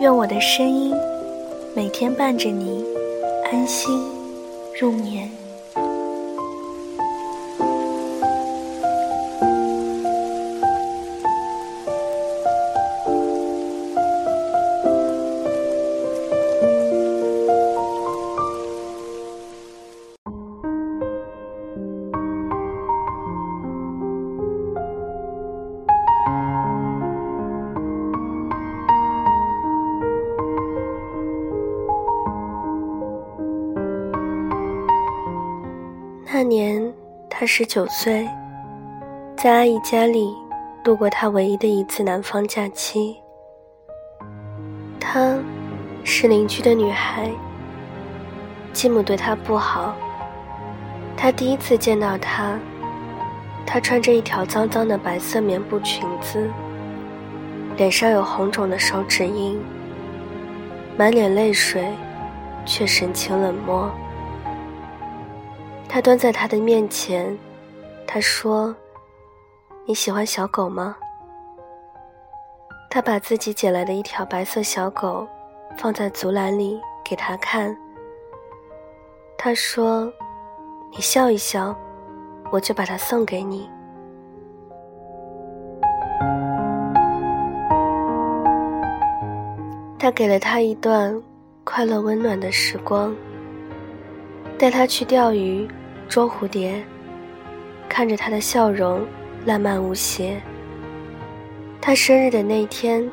[0.00, 0.94] 愿我的声音
[1.76, 2.82] 每天伴着你
[3.52, 4.02] 安心
[4.80, 5.39] 入眠。
[37.52, 38.28] 十九岁，
[39.36, 40.32] 在阿姨家里
[40.84, 43.16] 度过她唯一的一次南方假期。
[45.00, 45.36] 她，
[46.04, 47.28] 是邻居的女孩。
[48.72, 49.96] 继母对她不好。
[51.16, 52.56] 他第一次见到她，
[53.66, 56.48] 她穿着一条脏脏的白色棉布裙子，
[57.76, 59.60] 脸上有红肿的手指印，
[60.96, 61.84] 满脸泪水，
[62.64, 63.90] 却神情冷漠。
[65.92, 67.36] 他蹲在他的面前，
[68.06, 68.72] 他说
[69.84, 70.96] ：“你喜欢小狗吗？”
[72.88, 75.26] 他把自己捡来的一条白色小狗
[75.76, 77.76] 放在竹篮里给他看。
[79.36, 80.04] 他说
[80.94, 81.76] ：“你笑一笑，
[82.52, 83.68] 我就把它送给你。”
[89.98, 91.20] 他给了他一段
[91.64, 93.12] 快乐温暖的时光，
[94.56, 95.68] 带他去钓鱼。
[96.10, 96.82] 捉蝴蝶，
[97.88, 99.06] 看着他的笑容，
[99.46, 100.40] 烂漫无邪。
[101.80, 103.08] 他生日的那天，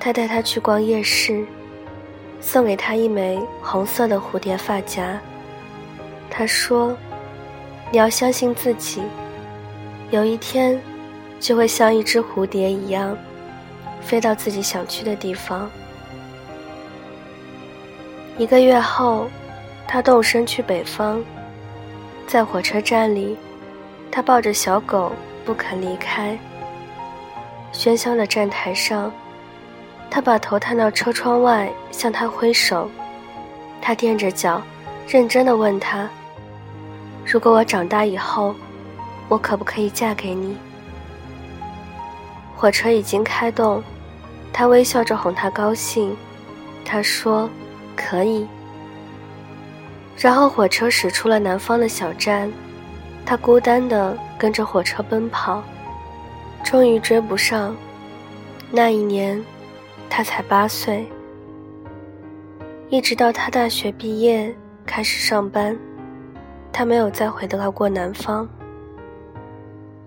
[0.00, 1.46] 他带他去逛夜市，
[2.40, 5.20] 送给他一枚红色的蝴蝶发夹。
[6.28, 6.98] 他说
[7.92, 9.02] ：“你要相信自己，
[10.10, 10.82] 有一天，
[11.38, 13.16] 就会像一只蝴蝶一样，
[14.00, 15.70] 飞到自己想去的地方。”
[18.36, 19.28] 一个月后，
[19.86, 21.22] 他动身去北方。
[22.26, 23.36] 在火车站里，
[24.10, 25.12] 他抱着小狗
[25.44, 26.36] 不肯离开。
[27.72, 29.12] 喧嚣的站台上，
[30.10, 32.90] 他把头探到车窗外向他挥手。
[33.80, 34.60] 他踮着脚，
[35.06, 36.08] 认真的问他
[37.24, 38.54] ：“如果我长大以后，
[39.28, 40.56] 我可不可以嫁给你？”
[42.56, 43.82] 火车已经开动，
[44.52, 46.16] 他微笑着哄他高兴。
[46.84, 47.48] 他说
[47.94, 48.46] ：“可以。”
[50.16, 52.50] 然后火车驶出了南方的小站，
[53.24, 55.62] 他孤单地跟着火车奔跑，
[56.64, 57.76] 终于追不上。
[58.70, 59.42] 那一年，
[60.08, 61.06] 他才八岁。
[62.88, 64.54] 一直到他大学毕业
[64.86, 65.76] 开始上班，
[66.72, 68.48] 他没有再回到过南方。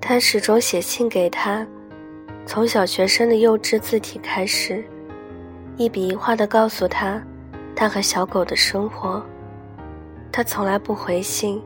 [0.02, 1.66] 他始终写信给他，
[2.46, 4.84] 从小学生的幼稚字体开始，
[5.78, 7.22] 一笔一画地告诉他，
[7.76, 9.24] 他和小狗的生活。
[10.32, 11.62] 他从来不回信，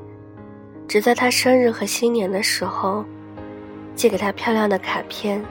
[0.88, 3.04] 只在他生日和新年的时候，
[3.96, 5.44] 寄给他漂亮的卡片，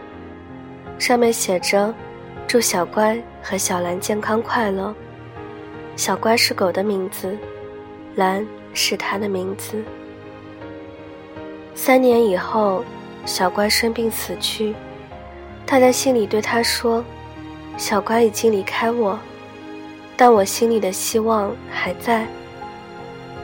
[0.98, 1.94] 上面写着
[2.48, 4.94] “祝小乖和小兰健康快乐”。
[5.94, 7.36] 小乖是狗的名字，
[8.16, 9.82] 兰是他的名字。
[11.74, 12.82] 三年以后，
[13.26, 14.74] 小乖生病死去，
[15.66, 17.04] 他在信里对他说
[17.76, 19.18] ：“小乖已经离开我，
[20.16, 22.26] 但我心里的希望还在。”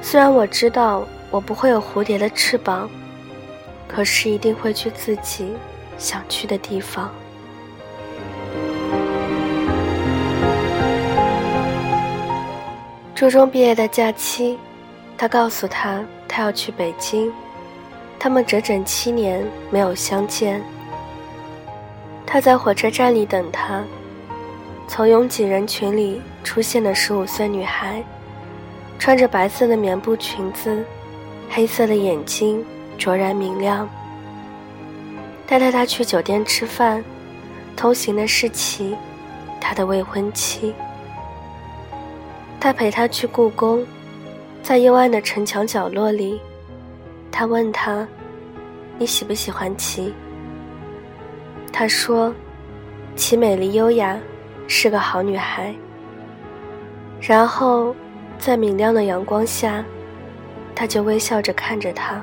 [0.00, 2.88] 虽然我知道我不会有蝴蝶的翅膀，
[3.86, 5.52] 可是一定会去自己
[5.98, 7.12] 想去的地方。
[13.14, 14.56] 初中毕业的假期，
[15.18, 17.30] 他告诉他他要去北京，
[18.18, 20.62] 他们整整七年没有相见。
[22.24, 23.82] 他在火车站里等他，
[24.86, 28.02] 从拥挤人群里出现的十五岁女孩。
[28.98, 30.84] 穿着白色的棉布裙子，
[31.48, 32.64] 黑色的眼睛
[32.98, 33.88] 卓然明亮。
[35.46, 37.02] 他带她去酒店吃饭，
[37.76, 38.96] 同行的是琪，
[39.60, 40.74] 他的未婚妻。
[42.60, 43.86] 他陪她去故宫，
[44.62, 46.40] 在幽暗的城墙角落里，
[47.30, 48.06] 他问她
[48.98, 50.12] ：“你喜不喜欢琪？”
[51.72, 52.34] 他说
[53.14, 54.18] ：“琪美丽优雅，
[54.66, 55.72] 是个好女孩。
[57.20, 57.94] 然后，
[58.38, 59.84] 在明亮的阳光下，
[60.74, 62.22] 他就微笑着看着他。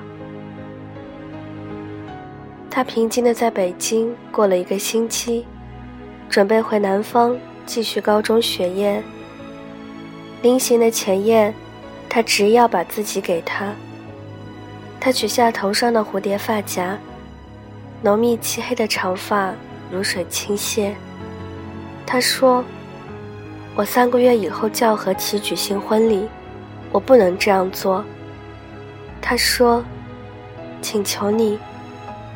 [2.70, 5.46] 他平静的在北京过了一个星期，
[6.30, 9.02] 准备回南方继续高中学业。
[10.42, 11.54] 临行的前夜，
[12.10, 13.74] 他执意要把自己给他。
[15.00, 16.98] 他取下头上的蝴蝶发夹，
[18.02, 19.54] 浓密漆黑的长发
[19.92, 20.92] 如水倾泻。
[22.06, 22.64] 他说
[23.76, 26.28] ：“我三个月以后就要和其举行婚礼，
[26.92, 28.04] 我不能这样做。”
[29.22, 29.84] 他说
[30.82, 31.60] ：“请求你，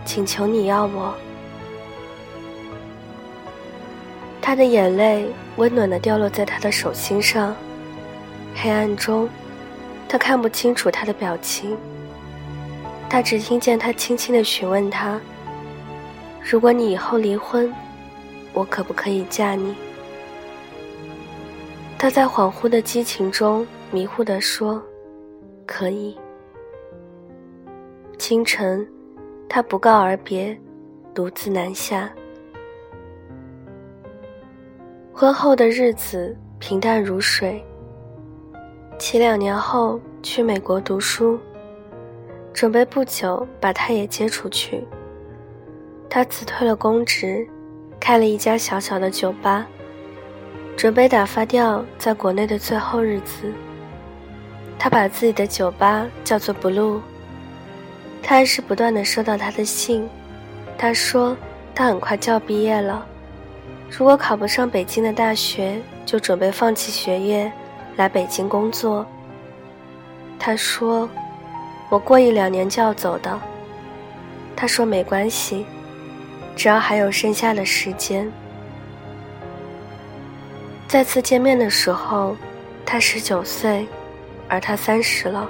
[0.04, 1.14] 请求你要我。”
[4.42, 5.28] 他的眼泪
[5.58, 7.56] 温暖的掉落在他的手心上。
[8.56, 9.30] 黑暗中，
[10.08, 11.78] 他看不清楚他的表情。
[13.10, 15.20] 他只听见他轻轻的询问他
[16.44, 17.74] ：“如果你以后离婚。”
[18.52, 19.76] 我可不可以嫁你？
[22.02, 24.82] 他在恍惚的激情中迷糊地说
[25.68, 26.18] ：“可以。”
[28.18, 28.88] 清晨，
[29.50, 30.58] 他不告而别，
[31.14, 32.10] 独自南下。
[35.12, 37.62] 婚后的日子平淡如水。
[38.98, 41.38] 其两年后去美国读书，
[42.54, 44.88] 准备不久把他也接出去。
[46.10, 47.46] 他辞退了公职。
[48.00, 49.68] 开了一家小小的酒吧，
[50.80, 53.52] 准备打发掉在国内的最后日子。
[54.78, 57.02] 他把自己的酒吧叫做 Blue。
[58.24, 60.10] 他还是不断的收到他的信。
[60.78, 61.36] 他说
[61.76, 63.06] 他很快就要毕业了，
[63.90, 67.52] 如果考不上北京的大学，就准备放弃学业，
[67.98, 69.06] 来北京工作。
[70.40, 71.10] 他说，
[71.90, 73.38] 我过一两年就要走的。
[74.56, 75.66] 他说没关系。
[76.56, 78.32] 只要还有剩下的时间，
[80.90, 82.36] 再次见面的时候，
[82.84, 83.88] 他十九岁，
[84.48, 85.48] 而他三十了。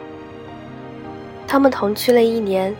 [1.47, 2.75] 他们同居了一年，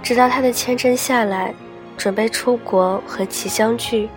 [0.00, 1.52] 直到他的签证下来，
[1.96, 4.08] 准备出国和其相聚，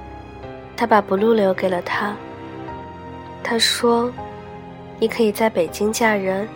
[0.78, 2.16] 他把 blue 留给了他。
[3.44, 4.14] 他说
[5.02, 6.48] ：“你可以在北京嫁人，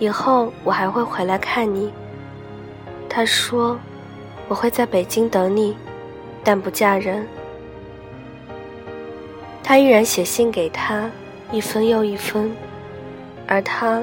[0.00, 1.92] 以后我还会回来看你。”
[3.08, 3.78] 他说
[4.48, 5.76] ：“我会在北京等你。”
[6.42, 7.24] 但不嫁人，
[9.64, 11.10] 他依然写信给他，
[11.50, 12.54] 一封又一封，
[13.48, 14.02] 而他，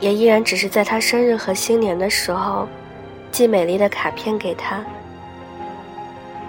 [0.00, 2.66] 也依然只是在他生日和新年的时候，
[3.30, 4.82] 寄美丽的卡片给他。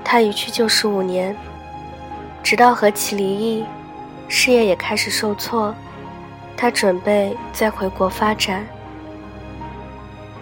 [0.02, 1.36] 他一去就是五年，
[2.42, 3.66] 直到和其离异，
[4.30, 5.76] 事业也开始受挫，
[6.56, 8.66] 他准备再回国发展。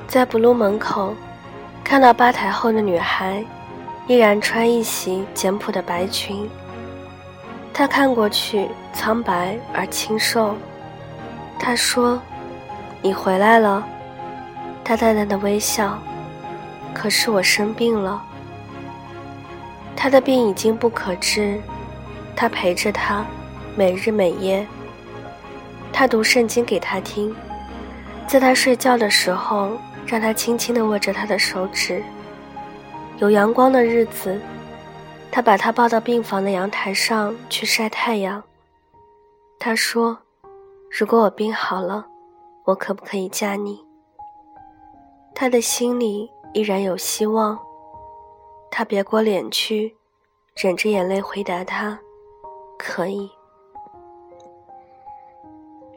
[0.07, 1.15] 在布鲁门口，
[1.83, 3.43] 看到吧台后的女孩。
[4.07, 6.49] 依然穿一袭简朴的白裙。
[7.73, 10.55] 他看过去苍白而清瘦。
[11.57, 12.21] 他说
[13.01, 13.85] ：“你回来了。”
[14.83, 15.97] 他淡淡的微笑。
[16.93, 18.21] 可是我生病了。
[19.95, 21.59] 他的病已经不可治。
[22.35, 23.25] 他陪着他，
[23.75, 24.65] 每日每夜。
[25.93, 27.33] 他读圣经给他听，
[28.27, 32.03] 在他睡觉的时候，让他轻轻的握着他的手指。
[33.19, 34.41] 有阳光的日子，
[35.31, 38.43] 他把他抱到病房的阳台上去晒太阳。
[39.57, 40.17] 他说
[40.91, 42.05] ：“如果我病好了，
[42.65, 43.79] 我可不可以嫁你？”
[45.33, 47.57] 他的心里依然有希望。
[48.69, 49.95] 他别过脸去，
[50.55, 51.97] 忍着眼泪回答他
[52.77, 53.31] ：“可以。”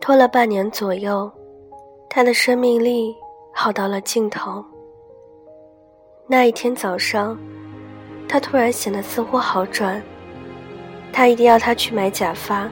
[0.01, 1.31] 拖了半年左右，
[2.09, 3.17] 他的生命力
[3.53, 4.65] 耗到了尽头。
[6.27, 7.39] 那一天早上，
[8.35, 10.03] 他突然显得似乎好转。
[11.13, 12.69] 他一定要他去买假发，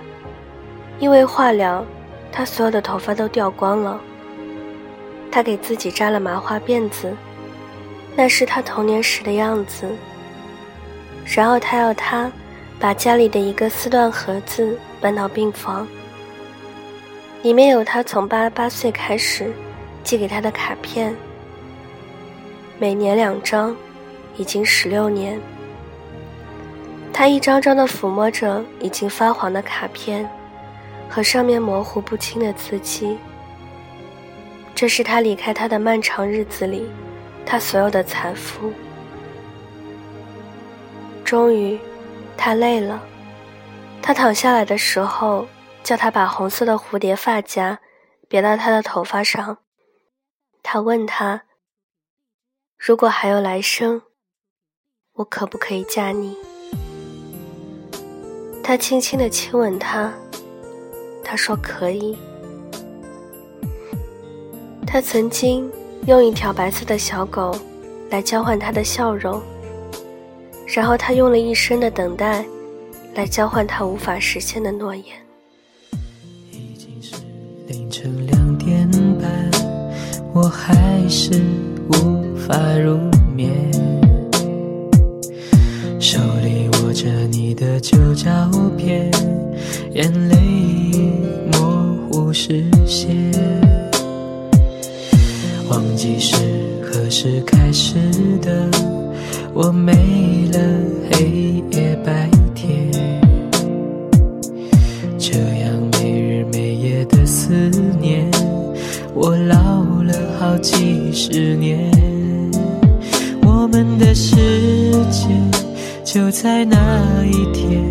[0.98, 1.86] 因为化疗，
[2.32, 4.00] 他所有的头发都掉光了。
[5.30, 7.16] 他给自己扎了麻花辫子，
[8.16, 9.86] 那是他童年时的样子。
[11.24, 12.28] 然后他要他
[12.80, 15.86] 把家里的一个丝缎盒子搬到病房，
[17.42, 19.52] 里面有他从八八岁开始
[20.02, 21.14] 寄给他的卡片。
[22.80, 23.76] 每年两张，
[24.36, 25.40] 已经十六年。
[27.12, 30.28] 他一张张的抚摸着已经发黄的卡片，
[31.08, 33.18] 和上面模糊不清的字迹。
[34.74, 36.90] 这是他离开他的漫长日子里，
[37.44, 38.72] 他所有的财富。
[41.24, 41.78] 终于，
[42.36, 43.02] 他累了。
[44.00, 45.46] 他躺下来的时候，
[45.84, 47.78] 叫他把红色的蝴蝶发夹
[48.28, 49.58] 别到他的头发上。
[50.62, 51.42] 他问他。
[52.76, 54.02] 如果还有来生，
[55.12, 56.36] 我可不可以嫁你？
[58.62, 60.12] 他轻轻的亲吻她，
[61.22, 62.16] 他说可以。
[64.86, 65.70] 他曾经
[66.06, 67.56] 用一条白色的小狗
[68.10, 69.40] 来交换他的笑容，
[70.66, 72.44] 然后他用了一生的等待
[73.14, 75.06] 来交换他无法实现的诺言。
[76.50, 77.14] 已经是
[77.66, 78.88] 凌晨两点
[79.18, 79.50] 半，
[80.34, 81.40] 我还是
[81.88, 82.98] 无法入
[83.34, 83.72] 眠，
[87.52, 89.10] 你的旧照片，
[89.92, 90.36] 眼泪
[91.52, 93.14] 模糊视线。
[95.68, 96.34] 忘记是
[96.82, 97.98] 何时开始
[98.40, 98.70] 的，
[99.52, 99.92] 我没
[100.50, 100.58] 了
[101.10, 102.90] 黑夜白天，
[105.18, 107.52] 这样没日没夜的思
[108.00, 108.30] 念，
[109.12, 111.92] 我老了好几十年。
[113.44, 114.51] 我们的世
[116.12, 117.90] 就在那一天，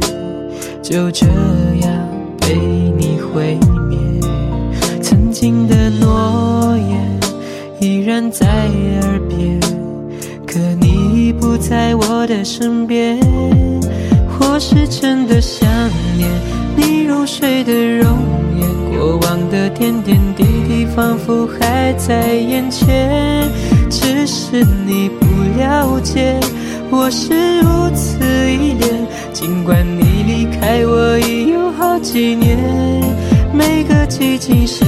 [0.84, 1.92] 就这样
[2.40, 2.54] 被
[2.96, 3.58] 你毁
[3.90, 3.98] 灭，
[5.02, 7.20] 曾经的诺言。
[7.80, 9.60] 依然在耳边，
[10.46, 13.20] 可你已不在我的身边。
[14.40, 15.68] 我是真的想
[16.16, 16.30] 念
[16.76, 18.20] 你入睡的容
[18.60, 23.50] 颜，过往的点点滴滴仿佛还在眼前。
[23.90, 25.26] 只是你不
[25.58, 26.40] 了解，
[26.92, 28.20] 我是如此
[28.52, 29.08] 依恋。
[29.32, 32.58] 尽管你离开我已有好几年，
[33.54, 34.86] 每个寂静深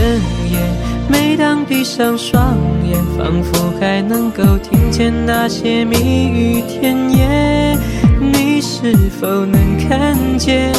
[0.51, 0.59] 夜。
[1.07, 7.77] 每当闭上双眼，仿佛还能够听见那些蜜语甜言。
[8.19, 10.71] 你是否能看见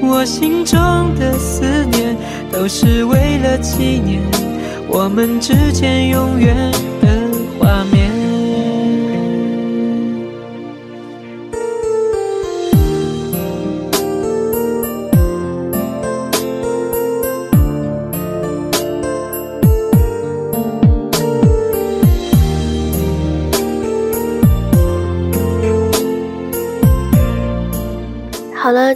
[0.00, 0.78] 我心中
[1.14, 2.16] 的思念？
[2.50, 4.20] 都是为了纪念
[4.88, 6.54] 我们之间永远
[7.00, 7.08] 的
[7.58, 8.11] 画面。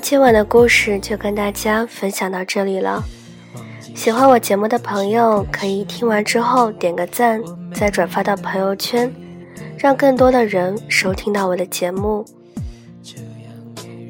[0.09, 3.03] 今晚的故事就跟大家分享到这里了。
[3.93, 7.43] 喜欢我节目的朋友，可以听完之后点个赞，
[7.75, 9.13] 再转发到朋友圈，
[9.77, 12.25] 让更多的人收听到我的节目。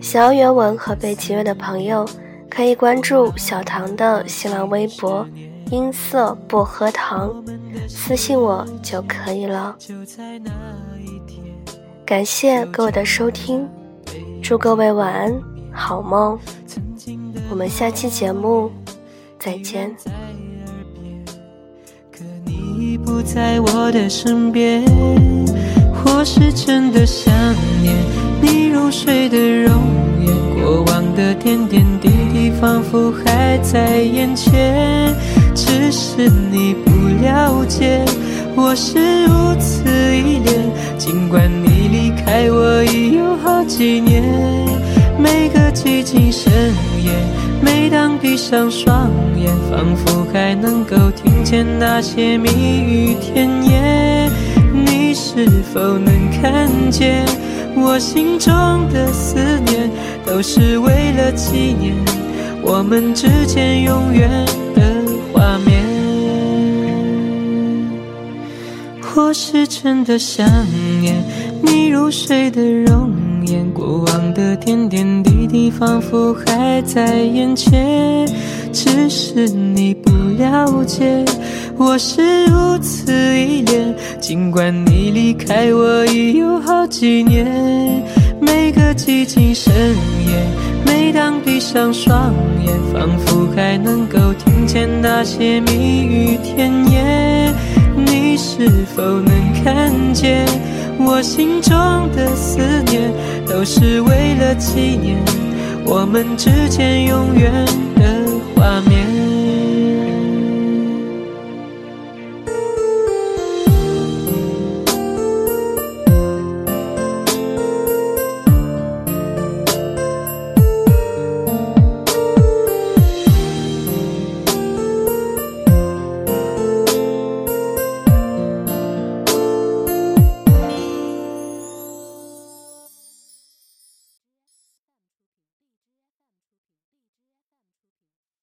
[0.03, 2.07] 想要原文和背景乐的朋友，
[2.51, 5.27] 可以关注小唐的新浪微博
[5.73, 7.43] “音色薄荷糖”，
[7.89, 9.75] 私信我就可以了。
[12.05, 13.67] 感谢各位的收听。
[14.43, 15.33] 祝各位晚安，
[15.77, 16.39] 好梦。
[17.51, 18.71] 我们下期节目
[19.39, 19.95] 再见。
[22.11, 24.83] 可你已不在我的身边，
[25.95, 27.33] 或是真的想
[27.83, 27.95] 念
[28.41, 29.75] 你入睡的容
[30.25, 35.15] 颜，过往的点点滴滴仿佛还在眼前。
[35.55, 36.91] 只是你不
[37.23, 38.05] 了解，
[38.57, 40.71] 我是如此依恋。
[40.99, 44.25] 尽管你离开我已有好几年，
[45.19, 46.53] 每个寂静深
[47.03, 47.11] 夜，
[47.63, 54.31] 每当闭上双眼，仿佛还能够听见那些蜜语甜言。
[54.73, 57.25] 你是否能看见
[57.75, 58.53] 我心中
[58.93, 59.91] 的思念？
[60.27, 61.95] 都是为了纪念
[62.63, 64.29] 我们之间永远
[64.75, 64.83] 的
[65.33, 65.83] 画面。
[69.15, 70.47] 我是真的想
[71.01, 71.25] 念
[71.63, 73.26] 你入睡的容颜
[73.73, 78.27] 过往的点点滴滴仿佛还在眼前。
[78.73, 81.25] 只是你不了解，
[81.77, 83.95] 我是如此依恋。
[84.21, 87.47] 尽管你离开我已有好几年，
[88.41, 89.73] 每个寂静深
[90.27, 90.47] 夜，
[90.85, 97.55] 每当闭上双眼，仿佛还能够听见那些蜜语甜言。
[97.97, 99.33] 你是否能
[99.65, 100.47] 看见
[100.99, 101.75] 我心中
[102.15, 102.61] 的思
[102.91, 103.13] 念？
[103.47, 105.17] 都是为了纪念
[105.85, 107.53] 我们之间永远
[107.95, 109.06] 的画面。